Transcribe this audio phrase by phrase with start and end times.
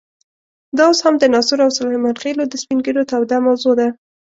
[0.77, 3.87] دا اوس هم د ناصرو او سلیمان خېلو د سپین ږیرو توده موضوع ده.